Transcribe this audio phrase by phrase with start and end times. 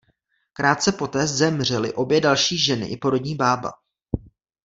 [0.53, 3.71] Krátce poté zemřely obě další ženy i porodní bába.